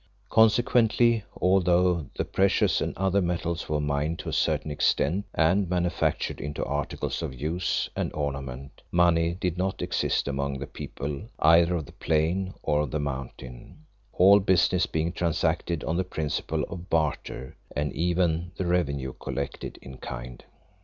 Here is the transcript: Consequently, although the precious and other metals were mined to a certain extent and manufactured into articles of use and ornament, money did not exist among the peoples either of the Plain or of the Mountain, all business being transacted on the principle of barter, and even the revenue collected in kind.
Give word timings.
Consequently, 0.31 1.23
although 1.39 2.07
the 2.15 2.25
precious 2.25 2.81
and 2.81 2.97
other 2.97 3.21
metals 3.21 3.69
were 3.69 3.79
mined 3.79 4.17
to 4.17 4.29
a 4.29 4.33
certain 4.33 4.71
extent 4.71 5.25
and 5.35 5.69
manufactured 5.69 6.41
into 6.41 6.65
articles 6.65 7.21
of 7.21 7.39
use 7.39 7.87
and 7.95 8.11
ornament, 8.13 8.81
money 8.91 9.35
did 9.39 9.59
not 9.59 9.79
exist 9.79 10.27
among 10.27 10.57
the 10.57 10.65
peoples 10.65 11.29
either 11.37 11.75
of 11.75 11.85
the 11.85 11.91
Plain 11.91 12.55
or 12.63 12.81
of 12.81 12.89
the 12.89 12.99
Mountain, 12.99 13.85
all 14.11 14.39
business 14.39 14.87
being 14.87 15.11
transacted 15.11 15.83
on 15.83 15.97
the 15.97 16.03
principle 16.03 16.63
of 16.63 16.89
barter, 16.89 17.55
and 17.75 17.93
even 17.93 18.51
the 18.57 18.65
revenue 18.65 19.13
collected 19.13 19.77
in 19.83 19.97
kind. 19.99 20.43